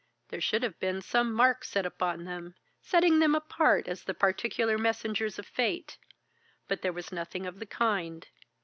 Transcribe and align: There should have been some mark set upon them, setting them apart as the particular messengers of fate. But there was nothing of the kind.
There 0.29 0.41
should 0.41 0.63
have 0.63 0.79
been 0.79 1.03
some 1.03 1.31
mark 1.31 1.63
set 1.63 1.85
upon 1.85 2.23
them, 2.25 2.55
setting 2.81 3.19
them 3.19 3.35
apart 3.35 3.87
as 3.87 4.03
the 4.03 4.15
particular 4.15 4.75
messengers 4.75 5.37
of 5.37 5.45
fate. 5.45 5.99
But 6.67 6.81
there 6.81 6.89
was 6.91 7.11
nothing 7.11 7.45
of 7.45 7.59
the 7.59 7.67
kind. 7.67 8.27